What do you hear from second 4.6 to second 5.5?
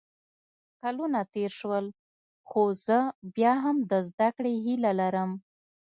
هیله لرم